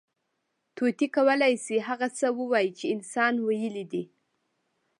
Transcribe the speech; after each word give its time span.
طوطي 0.77 1.07
کولی 1.15 1.53
شي، 1.65 1.75
هغه 1.87 2.07
څه 2.17 2.27
ووایي، 2.37 2.69
چې 2.77 2.85
انسان 2.95 3.33
ویلي 3.39 3.85
دي. 3.91 4.03